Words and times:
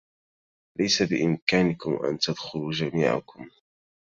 ليس 0.79 1.01
بإمكانكم 1.03 2.05
أن 2.05 2.17
تدخلوا 2.17 2.71
جميعكم. 2.71 3.49